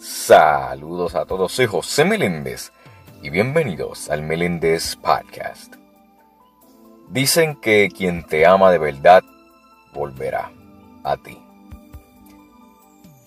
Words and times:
Saludos 0.00 1.14
a 1.14 1.26
todos, 1.26 1.52
soy 1.52 1.66
José 1.66 2.06
Meléndez 2.06 2.72
y 3.20 3.28
bienvenidos 3.28 4.08
al 4.08 4.22
Meléndez 4.22 4.96
Podcast. 4.96 5.74
Dicen 7.10 7.54
que 7.56 7.90
quien 7.94 8.24
te 8.24 8.46
ama 8.46 8.72
de 8.72 8.78
verdad 8.78 9.22
volverá 9.92 10.52
a 11.04 11.18
ti. 11.18 11.38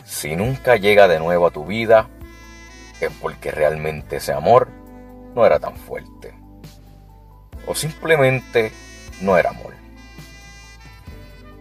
Si 0.03 0.35
nunca 0.35 0.75
llega 0.75 1.07
de 1.07 1.19
nuevo 1.19 1.45
a 1.45 1.51
tu 1.51 1.63
vida, 1.63 2.09
es 2.99 3.11
porque 3.21 3.51
realmente 3.51 4.15
ese 4.15 4.33
amor 4.33 4.69
no 5.35 5.45
era 5.45 5.59
tan 5.59 5.75
fuerte. 5.75 6.33
O 7.67 7.75
simplemente 7.75 8.71
no 9.21 9.37
era 9.37 9.51
amor. 9.51 9.75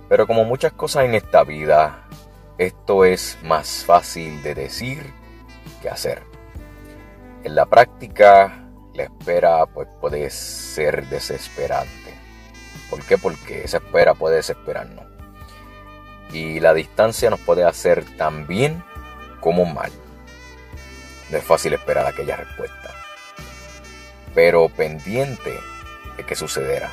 Pero 0.08 0.26
como 0.26 0.46
muchas 0.46 0.72
cosas 0.72 1.04
en 1.04 1.14
esta 1.14 1.44
vida, 1.44 2.08
esto 2.58 3.04
es 3.04 3.38
más 3.42 3.84
fácil 3.84 4.42
de 4.42 4.54
decir 4.54 5.12
que 5.80 5.88
hacer. 5.88 6.22
En 7.44 7.54
la 7.54 7.66
práctica, 7.66 8.68
la 8.94 9.04
espera 9.04 9.66
pues, 9.66 9.88
puede 10.00 10.30
ser 10.30 11.08
desesperante. 11.08 12.14
¿Por 12.90 13.02
qué? 13.04 13.18
Porque 13.18 13.64
esa 13.64 13.78
espera 13.78 14.14
puede 14.14 14.36
desesperarnos. 14.36 15.06
Y 16.32 16.60
la 16.60 16.72
distancia 16.72 17.30
nos 17.30 17.40
puede 17.40 17.64
hacer 17.64 18.04
tan 18.16 18.46
bien 18.46 18.84
como 19.40 19.64
mal. 19.64 19.90
No 21.30 21.38
es 21.38 21.44
fácil 21.44 21.72
esperar 21.72 22.06
aquella 22.06 22.36
respuesta. 22.36 22.94
Pero 24.34 24.68
pendiente 24.68 25.58
de 26.16 26.24
que 26.24 26.34
sucederá. 26.34 26.90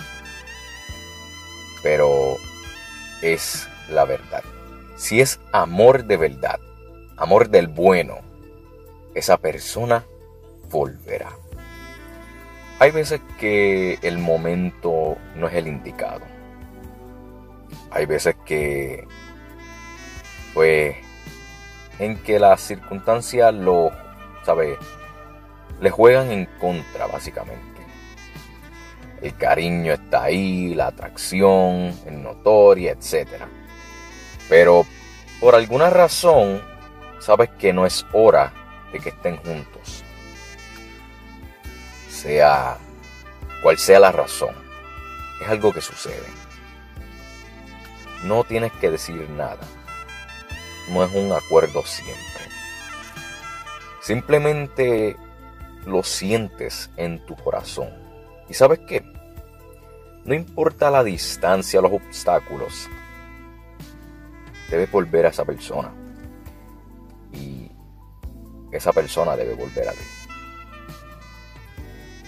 Pero 1.84 2.38
es 3.22 3.68
la 3.90 4.06
verdad. 4.06 4.44
Si 5.00 5.22
es 5.22 5.40
amor 5.54 6.04
de 6.04 6.18
verdad, 6.18 6.60
amor 7.16 7.48
del 7.48 7.70
bueno, 7.70 8.18
esa 9.16 9.38
persona 9.38 10.04
volverá. 10.70 11.30
Hay 12.80 12.92
veces 12.92 13.22
que 13.40 13.98
el 14.02 14.18
momento 14.18 15.16
no 15.38 15.48
es 15.48 15.54
el 15.54 15.68
indicado. 15.70 16.26
Hay 17.92 18.08
veces 18.08 18.36
que, 18.46 19.08
pues, 20.54 20.98
en 21.98 22.18
que 22.18 22.38
las 22.38 22.60
circunstancias 22.60 23.54
lo, 23.54 23.92
¿sabe? 24.46 24.78
Le 25.80 25.92
juegan 25.92 26.30
en 26.30 26.46
contra, 26.60 27.08
básicamente. 27.08 27.82
El 29.22 29.34
cariño 29.38 29.94
está 29.94 30.24
ahí, 30.24 30.74
la 30.76 30.88
atracción 30.88 31.98
es 32.06 32.12
notoria, 32.12 32.92
etc. 32.92 33.46
Pero 34.50 34.86
por 35.40 35.56
alguna 35.56 35.90
razón, 35.90 36.62
sabes 37.20 37.50
que 37.60 37.72
no 37.72 37.86
es 37.86 38.06
hora 38.12 38.52
de 38.92 39.00
que 39.00 39.10
estén 39.10 39.38
juntos. 39.38 40.04
Sea 42.10 42.78
cual 43.62 43.78
sea 43.78 44.00
la 44.00 44.12
razón, 44.12 44.56
es 45.42 45.48
algo 45.48 45.72
que 45.72 45.82
sucede. 45.82 46.26
No 48.24 48.44
tienes 48.44 48.74
que 48.74 48.92
decir 48.92 49.30
nada. 49.30 49.60
No 50.90 51.04
es 51.04 51.14
un 51.14 51.32
acuerdo 51.32 51.86
siempre. 51.86 52.44
Simplemente 54.02 55.16
lo 55.86 56.04
sientes 56.04 56.90
en 56.98 57.26
tu 57.26 57.36
corazón. 57.36 57.90
¿Y 58.50 58.54
sabes 58.54 58.80
qué? 58.88 59.04
No 60.26 60.34
importa 60.34 60.92
la 60.92 61.04
distancia, 61.04 61.80
los 61.80 61.94
obstáculos, 61.94 62.90
debes 64.70 64.92
volver 64.92 65.26
a 65.26 65.30
esa 65.30 65.46
persona. 65.46 65.92
Y 67.34 67.72
esa 68.72 68.92
persona 68.92 69.36
debe 69.36 69.54
volver 69.54 69.90
a 69.90 69.92
ti. 69.92 70.00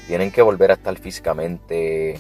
Tienen 0.08 0.31
que 0.31 0.42
volver 0.42 0.72
a 0.72 0.73
estar 0.75 0.97
físicamente 0.97 2.19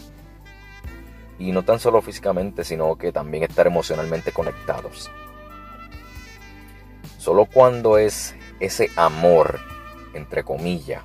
y 1.39 1.51
no 1.51 1.63
tan 1.63 1.79
solo 1.79 2.01
físicamente, 2.01 2.63
sino 2.63 2.95
que 2.95 3.11
también 3.11 3.43
estar 3.43 3.65
emocionalmente 3.65 4.31
conectados. 4.31 5.09
Solo 7.17 7.45
cuando 7.45 7.97
es 7.97 8.35
ese 8.59 8.91
amor, 8.95 9.59
entre 10.13 10.43
comillas, 10.43 11.03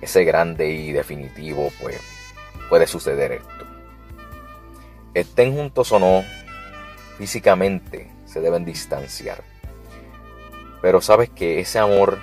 ese 0.00 0.24
grande 0.24 0.70
y 0.70 0.92
definitivo, 0.92 1.72
pues 1.80 2.00
puede 2.68 2.86
suceder 2.86 3.32
esto. 3.32 3.66
Estén 5.12 5.54
juntos 5.54 5.90
o 5.92 5.98
no, 5.98 6.24
físicamente 7.18 8.10
se 8.26 8.40
deben 8.40 8.64
distanciar. 8.64 9.42
Pero 10.82 11.00
sabes 11.00 11.30
que 11.30 11.60
ese 11.60 11.78
amor, 11.78 12.18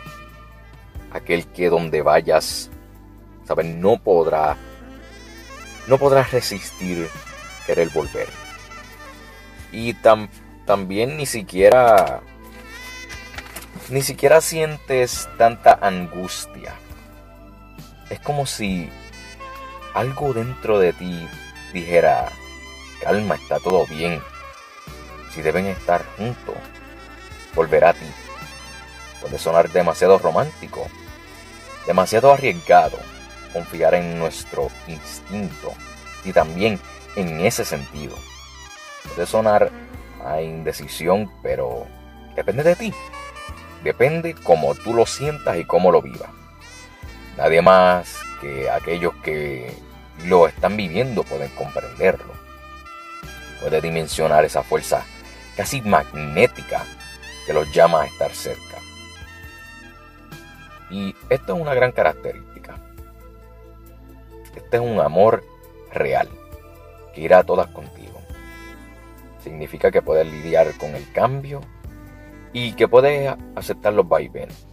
aquel 1.12 1.48
que 1.48 1.70
donde 1.70 2.02
vayas, 2.02 2.70
sabes, 3.46 3.66
no 3.66 3.98
podrá, 3.98 4.58
no 5.88 5.98
podrás 5.98 6.32
resistir 6.32 7.10
querer 7.66 7.90
volver. 7.90 8.28
Y 9.72 9.96
también 10.66 11.18
ni 11.18 11.26
siquiera, 11.26 12.22
ni 13.90 14.02
siquiera 14.02 14.42
sientes 14.42 15.30
tanta 15.38 15.80
angustia. 15.82 16.76
Es 18.10 18.20
como 18.20 18.46
si 18.46 18.90
algo 19.94 20.34
dentro 20.34 20.80
de 20.80 20.94
ti 20.94 21.28
dijera, 21.74 22.30
calma, 23.02 23.36
está 23.36 23.60
todo 23.60 23.86
bien. 23.88 24.22
Si 25.34 25.42
deben 25.42 25.66
estar 25.68 26.04
juntos, 26.18 26.56
volverá 27.56 27.90
a 27.90 27.94
ti. 27.94 28.06
Puede 29.22 29.38
sonar 29.38 29.70
demasiado 29.70 30.18
romántico, 30.18 30.88
demasiado 31.86 32.34
arriesgado 32.34 32.98
confiar 33.54 33.94
en 33.96 34.18
nuestro 34.18 34.70
instinto 34.88 35.74
y 36.24 36.34
también 36.34 36.80
en 37.16 37.42
ese 37.42 37.66
sentido. 37.66 38.16
Puede 39.08 39.28
sonar 39.28 39.72
a 40.26 40.42
indecisión, 40.42 41.32
pero 41.42 41.88
depende 42.36 42.64
de 42.64 42.76
ti. 42.76 42.94
Depende 43.84 44.36
cómo 44.36 44.76
tú 44.76 44.94
lo 44.94 45.06
sientas 45.06 45.58
y 45.58 45.66
cómo 45.66 45.92
lo 45.92 46.02
vivas. 46.02 46.30
Nadie 47.38 47.62
más 47.62 48.18
que 48.40 48.70
aquellos 48.70 49.14
que 49.24 49.76
lo 50.26 50.48
están 50.48 50.78
viviendo 50.78 51.24
pueden 51.24 51.50
comprenderlo. 51.50 52.34
Puede 53.62 53.82
dimensionar 53.82 54.46
esa 54.46 54.64
fuerza 54.64 55.04
casi 55.62 55.80
magnética 55.84 56.84
que 57.46 57.54
los 57.54 57.72
llama 57.72 58.02
a 58.02 58.06
estar 58.08 58.34
cerca. 58.34 58.80
Y 60.90 61.16
esto 61.30 61.54
es 61.54 61.62
una 61.62 61.76
gran 61.76 61.92
característica. 61.92 62.80
Este 64.56 64.78
es 64.78 64.82
un 64.82 65.00
amor 65.00 65.44
real 65.94 66.28
que 67.14 67.22
irá 67.22 67.38
a 67.38 67.44
todas 67.44 67.68
contigo. 67.68 68.20
Significa 69.44 69.92
que 69.92 70.02
puedes 70.02 70.26
lidiar 70.26 70.76
con 70.80 70.96
el 70.96 71.12
cambio 71.12 71.62
y 72.54 72.74
que 72.74 72.88
puedes 72.88 73.32
aceptar 73.56 73.94
los 73.94 74.10
vaivenes 74.10 74.66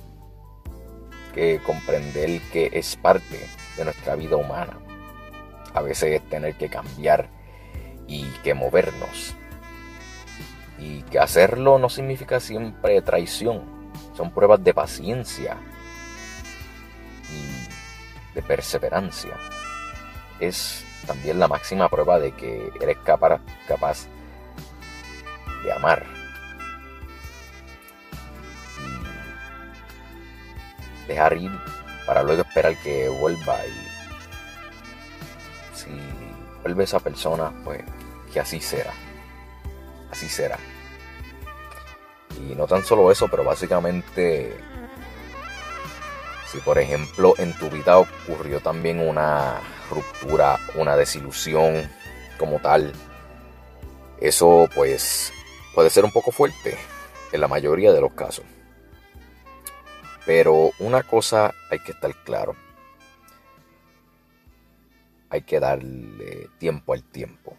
que 1.35 1.61
comprender 1.67 2.41
que 2.51 2.71
es 2.73 2.97
parte 2.97 3.47
de 3.77 3.85
nuestra 3.85 4.17
vida 4.17 4.37
humana. 4.37 4.79
A 5.75 5.83
veces 5.83 6.23
tener 6.31 6.55
que 6.55 6.71
cambiar 6.71 7.29
y 8.07 8.25
que 8.43 8.55
movernos. 8.55 9.37
Y 10.79 11.03
que 11.03 11.19
hacerlo 11.19 11.79
no 11.79 11.89
significa 11.89 12.41
siempre 12.41 13.03
traición. 13.03 13.63
Son 14.17 14.31
pruebas 14.31 14.63
de 14.63 14.75
paciencia 14.75 15.57
y 17.31 18.35
de 18.35 18.43
perseverancia. 18.43 19.37
Es 20.41 20.85
también 21.07 21.39
la 21.39 21.49
máxima 21.49 21.89
prueba 21.89 22.19
de 22.19 22.33
que 22.33 22.71
eres 22.81 22.99
capaz, 22.99 23.41
de 25.65 25.73
amar 25.73 26.19
dejar 31.09 31.37
ir 31.39 31.51
para 32.07 32.23
luego 32.23 32.43
esperar 32.43 32.77
que 32.77 33.09
vuelva 33.09 33.57
y 33.67 33.73
si 35.75 35.89
vuelve 36.63 36.85
esa 36.85 37.01
persona, 37.01 37.53
pues 37.65 37.83
que 38.33 38.41
así 38.41 38.61
será. 38.61 38.93
Así 40.11 40.29
será. 40.29 40.59
Y 42.39 42.55
no 42.55 42.67
tan 42.67 42.85
solo 42.85 43.11
eso, 43.11 43.29
pero 43.29 43.45
básicamente, 43.45 44.57
si 46.47 46.59
por 46.59 46.79
ejemplo 46.79 47.35
en 47.39 47.53
tu 47.59 47.69
vida 47.69 47.99
ocurrió 47.99 48.61
también 48.61 49.01
una 49.01 49.61
ruptura, 49.91 50.59
una 50.77 50.97
desilusión 50.97 51.91
como 52.39 52.61
tal, 52.61 52.93
eso 54.21 54.69
pues 54.75 55.33
puede 55.75 55.91
ser 55.91 56.05
un 56.05 56.13
poco 56.13 56.33
fuerte 56.33 56.77
en 57.33 57.41
la 57.41 57.49
mayoría 57.49 57.93
de 57.93 58.01
los 58.01 58.13
casos. 58.13 58.45
Pero 60.27 60.71
una 60.79 61.03
cosa 61.03 61.55
hay 61.71 61.79
que 61.81 61.93
estar 61.93 62.15
claro. 62.25 62.55
Hay 65.31 65.43
que 65.43 65.61
darle 65.61 66.49
tiempo 66.59 66.93
al 66.93 67.03
tiempo. 67.03 67.57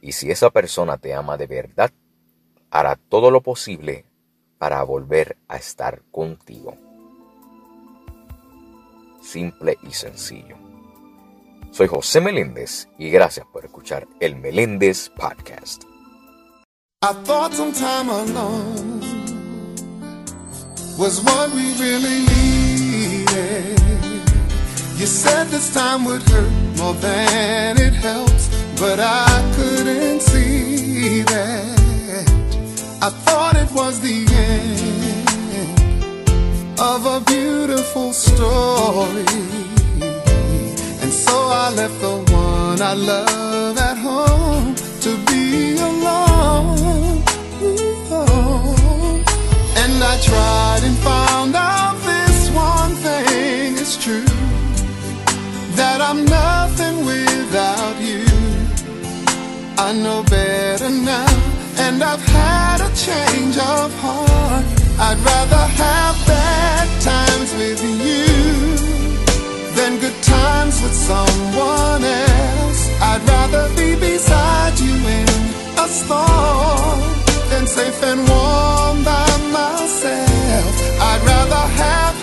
Y 0.00 0.12
si 0.12 0.30
esa 0.30 0.50
persona 0.50 0.98
te 0.98 1.14
ama 1.14 1.36
de 1.36 1.46
verdad, 1.46 1.90
hará 2.70 2.96
todo 2.96 3.30
lo 3.30 3.40
posible 3.42 4.04
para 4.58 4.82
volver 4.82 5.36
a 5.48 5.56
estar 5.56 6.02
contigo. 6.10 6.76
Simple 9.22 9.78
y 9.82 9.92
sencillo. 9.92 10.56
Soy 11.72 11.88
José 11.88 12.20
Meléndez 12.20 12.88
y 12.96 13.10
gracias 13.10 13.46
por 13.52 13.64
escuchar 13.64 14.06
el 14.20 14.36
Meléndez 14.36 15.10
Podcast. 15.10 15.84
I 17.02 17.12
thought 17.24 17.52
some 17.52 17.72
time 17.72 18.08
alone 18.08 19.00
was 20.96 21.20
what 21.22 21.50
we 21.54 21.74
really 21.78 22.24
needed. 22.24 23.78
You 24.96 25.06
said 25.06 25.48
this 25.48 25.74
time 25.74 26.04
would 26.06 26.22
hurt 26.22 26.50
more 26.78 26.94
than 26.94 27.76
it 27.78 27.92
helps, 27.92 28.48
but 28.80 28.98
I 28.98 29.26
couldn't 29.54 29.65
I 33.02 33.10
thought 33.10 33.56
it 33.56 33.70
was 33.72 34.00
the 34.00 34.26
end 34.32 34.96
of 36.78 37.06
a 37.06 37.20
beautiful 37.20 38.12
story. 38.12 39.26
And 41.02 41.12
so 41.12 41.36
I 41.64 41.70
left 41.74 42.00
the 42.00 42.16
one 42.32 42.80
I 42.80 42.94
love 42.94 43.78
at 43.78 43.96
home 43.96 44.74
to 45.04 45.16
be 45.26 45.76
alone. 45.76 47.22
And 49.82 50.02
I 50.02 50.18
tried 50.28 50.82
and 50.82 50.96
found 50.98 51.54
out 51.54 51.96
this 52.02 52.50
one 52.50 52.94
thing 53.06 53.76
is 53.76 53.96
true 53.96 54.24
that 55.76 56.00
I'm 56.00 56.24
nothing 56.24 57.04
without 57.04 57.96
you. 58.00 58.24
I 59.78 59.92
know 59.92 60.22
better 60.24 60.90
now, 60.90 61.45
and 61.88 62.02
I've 62.02 62.26
had 62.26 62.80
a 62.80 62.90
change 63.06 63.56
of 63.58 63.86
heart. 64.02 64.64
I'd 65.06 65.20
rather 65.30 65.64
have 65.82 66.16
bad 66.26 66.86
times 67.00 67.50
with 67.60 67.80
you 68.06 68.26
than 69.76 69.92
good 70.04 70.18
times 70.22 70.82
with 70.82 70.96
someone 71.10 72.02
else. 72.02 72.80
I'd 73.10 73.22
rather 73.34 73.64
be 73.76 73.94
beside 73.94 74.74
you 74.80 74.96
in 75.18 75.30
a 75.84 75.86
storm 76.00 76.98
than 77.50 77.64
safe 77.66 78.02
and 78.02 78.20
warm 78.32 78.96
by 79.04 79.30
myself. 79.58 80.72
I'd 81.10 81.22
rather 81.32 81.64
have 81.82 82.15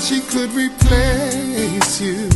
she 0.00 0.20
could 0.20 0.50
replace 0.52 2.00
you. 2.00 2.28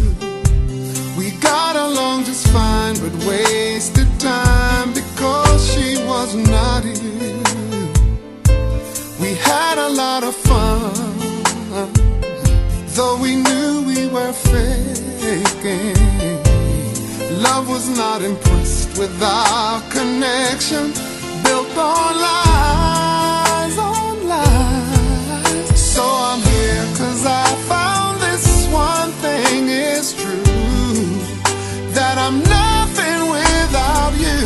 We 1.17 1.31
got 1.41 1.77
along 1.77 2.25
just 2.25 2.47
fine, 2.49 2.95
but 2.95 3.13
wasted 3.27 4.09
time 4.21 4.93
because 4.93 5.61
she 5.73 5.97
was 6.05 6.35
not 6.35 6.85
you. 6.85 7.43
We 9.19 9.35
had 9.37 9.79
a 9.79 9.89
lot 9.89 10.25
of 10.25 10.35
fun, 10.35 10.93
though 12.97 13.17
we 13.17 13.37
knew 13.37 13.83
we 13.87 14.09
were 14.09 14.33
faking. 14.33 15.95
Love 17.41 17.69
was 17.69 17.89
not 17.89 18.21
impressed 18.21 18.99
with 18.99 19.23
our 19.23 19.81
connection 19.91 20.93
built 21.43 21.77
on 21.77 22.15
lies, 22.21 23.14
one 28.75 29.13
thing 29.25 29.69
is 29.69 30.15
true 30.23 30.43
that 31.97 32.17
I'm 32.19 32.39
nothing 32.61 33.21
without 33.39 34.13
you. 34.27 34.43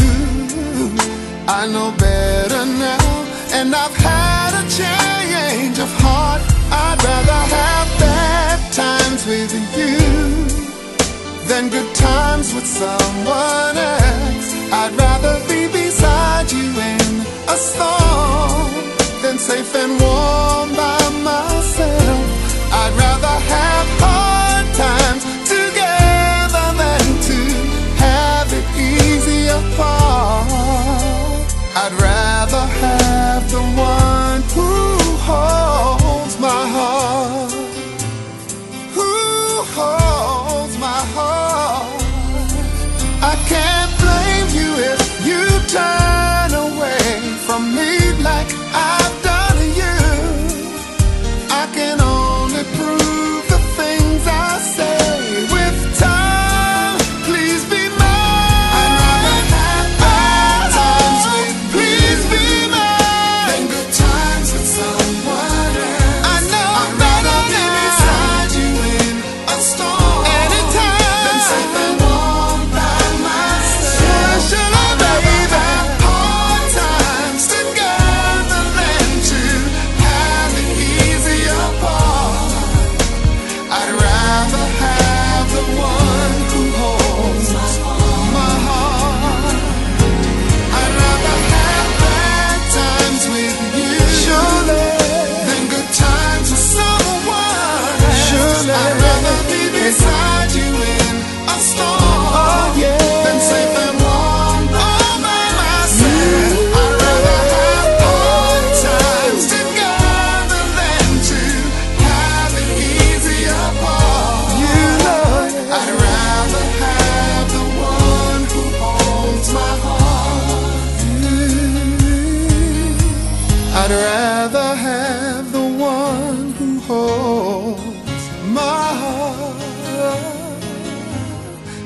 I 1.48 1.66
know 1.72 1.90
better 1.96 2.64
now, 2.88 3.08
and 3.56 3.74
I've 3.74 3.96
had 3.96 4.52
a 4.62 4.64
change 4.80 5.78
of 5.78 5.90
heart. 6.04 6.42
I'd 6.70 7.00
rather 7.10 7.40
have 7.56 7.88
bad 8.04 8.58
times 8.72 9.20
with 9.26 9.52
you 9.78 9.98
than 11.48 11.70
good 11.70 11.90
times 11.94 12.54
with 12.54 12.66
someone 12.66 13.76
else. 13.96 14.48
I'd 14.80 14.94
rather 15.04 15.36
be 15.48 15.60
beside 15.72 16.52
you 16.52 16.68
in 16.94 17.10
a 17.54 17.56
storm 17.68 18.72
than 19.22 19.38
safe 19.38 19.74
and 19.74 19.92
warm 20.02 20.68
by 20.76 21.00
myself. 21.24 21.97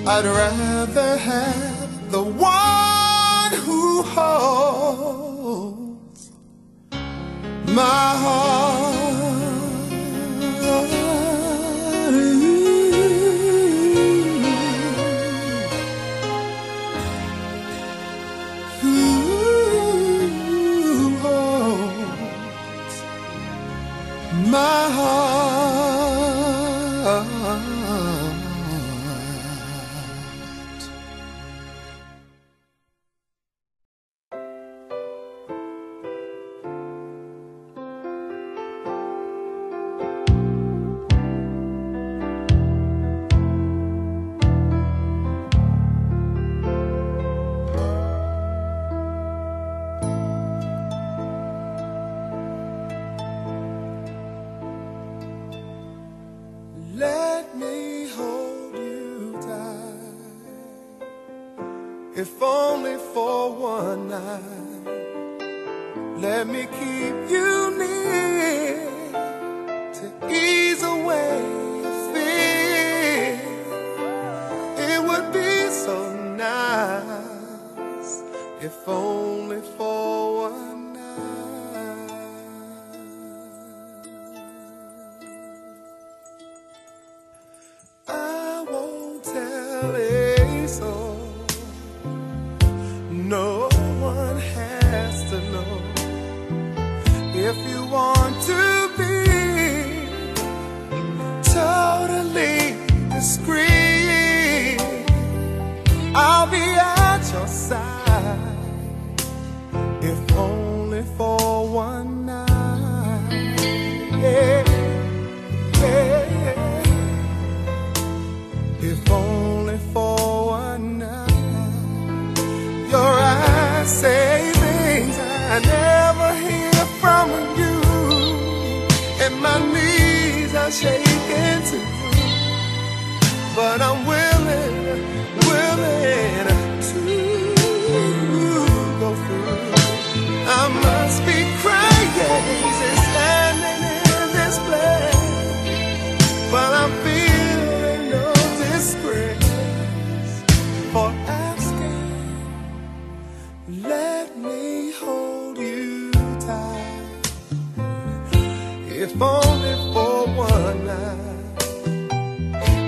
I'd 0.05 0.25
rather 0.25 1.17
have 1.17 2.11
the 2.11 2.25
one 2.25 3.53
who 3.65 4.03
holds 4.03 5.13
my 7.69 8.17
heart. 8.23 8.83
My 24.51 24.91
heart. 27.07 27.32
If 62.23 62.41
only 62.41 62.97
for 63.13 63.53
one 63.53 64.07
night. 64.07 64.87
Let 66.19 66.47
me 66.47 66.63
keep 66.81 67.17
you 67.35 67.53
near 67.83 68.87
to 69.99 70.07
ease 70.31 70.85
away 70.85 71.41
fear. 72.13 73.41
It 74.89 75.01
would 75.09 75.29
be 75.33 75.53
so 75.85 75.97
nice 76.47 78.13
if 78.61 78.77
only 78.87 79.61
for 79.77 79.82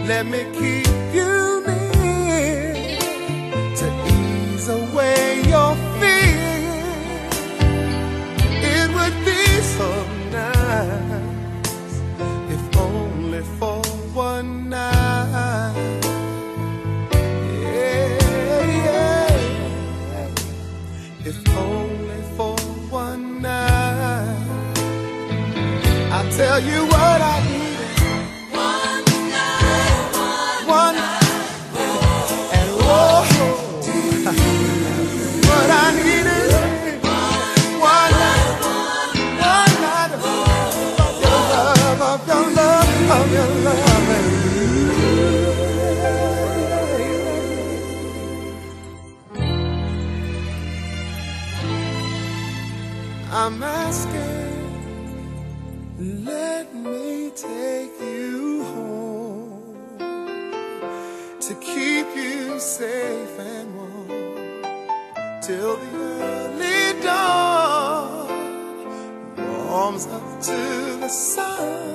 Let 0.07 0.27
me 0.27 0.45
keep 0.53 0.87
you 1.15 1.65
near 1.67 2.75
to 3.75 3.87
ease 4.07 4.69
away 4.69 5.43
your 5.49 5.75
fear. 5.99 6.85
It 8.75 8.87
would 8.95 9.17
be 9.25 9.45
so 9.77 9.89
nice 10.31 11.95
if 12.53 12.77
only 12.77 13.43
for 13.59 13.81
one 14.13 14.69
night. 14.69 16.03
Yeah, 17.63 18.61
yeah. 18.85 20.29
If 21.25 21.39
only 21.57 22.21
for 22.37 22.57
one 22.91 23.41
night. 23.41 24.37
I 26.13 26.31
tell 26.37 26.61
you 26.61 26.85
what 26.85 27.21
I 27.23 27.41
need. 27.49 27.64
I'm 53.37 53.65
asking, 53.65 54.95
let 56.25 56.73
me 56.73 57.33
take 57.35 57.91
you 58.01 58.63
home 58.63 59.99
to 61.41 61.55
keep 61.57 62.07
you 62.15 62.61
safe 62.61 63.37
and 63.41 63.75
warm 63.75 65.43
till 65.43 65.77
the 65.79 65.97
early 65.97 67.03
dawn 67.03 68.29
warms 69.69 70.07
up 70.07 70.41
to 70.43 70.97
the 71.01 71.09
sun. 71.09 71.91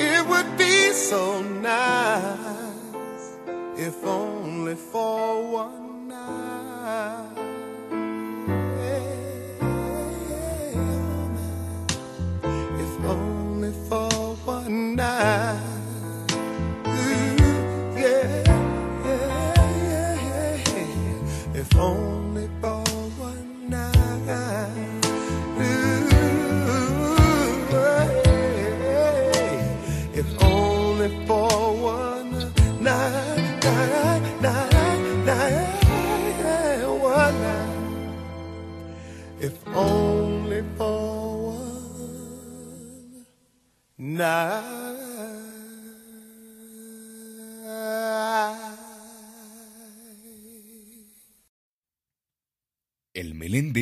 It 0.00 0.26
would 0.26 0.58
be 0.58 0.90
so 0.92 1.40
nice 1.42 3.36
if 3.76 4.04
only 4.04 4.74
for 4.74 5.52
one 5.52 5.67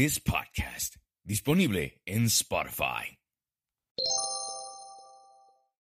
Meléndez 0.06 0.20
Podcast, 0.20 0.96
disponible 1.24 2.00
en 2.06 2.28
Spotify. 2.28 3.18